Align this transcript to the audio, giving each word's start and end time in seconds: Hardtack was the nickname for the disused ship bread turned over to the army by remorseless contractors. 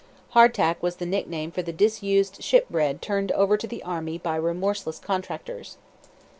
Hardtack 0.29 0.81
was 0.81 0.95
the 0.95 1.05
nickname 1.05 1.51
for 1.51 1.61
the 1.61 1.71
disused 1.71 2.41
ship 2.43 2.67
bread 2.71 3.03
turned 3.03 3.31
over 3.33 3.55
to 3.55 3.67
the 3.67 3.83
army 3.83 4.17
by 4.17 4.35
remorseless 4.35 4.97
contractors. 4.97 5.77